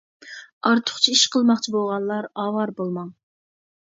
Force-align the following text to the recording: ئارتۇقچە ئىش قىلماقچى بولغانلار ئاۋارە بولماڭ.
ئارتۇقچە 0.69 1.13
ئىش 1.17 1.21
قىلماقچى 1.35 1.75
بولغانلار 1.75 2.31
ئاۋارە 2.33 2.77
بولماڭ. 2.81 3.13